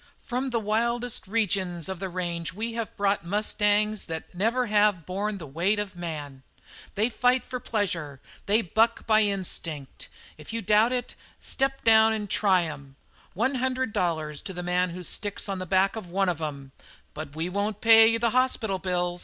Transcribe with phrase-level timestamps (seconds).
[0.23, 5.37] "From the wildest regions of the range we have brought mustangs that never have borne
[5.37, 6.41] the weight of man.
[6.95, 10.09] They fight for pleasure; they buck by instinct.
[10.39, 12.95] If you doubt it, step down and try 'em.
[13.35, 16.71] One hundred dollars to the man who sticks on the back of one of 'em
[17.13, 19.19] but we won't pay the hospital bill!"